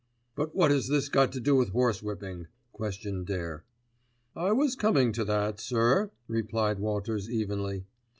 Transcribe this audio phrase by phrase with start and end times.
[0.33, 3.63] "But what has this got to do with horsewhipping?" questioned Dare.
[4.35, 7.85] "I was coming to that, sir," replied Walters evenly.